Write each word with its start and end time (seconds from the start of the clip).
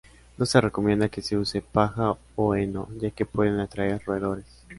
No 0.39 0.47
se 0.47 0.59
recomienda 0.59 1.09
que 1.09 1.21
se 1.21 1.37
use 1.37 1.61
paja 1.61 2.17
o 2.35 2.55
heno 2.55 2.89
ya 2.97 3.11
que 3.11 3.23
pueden 3.27 3.59
atraer 3.59 4.01
roedores. 4.03 4.45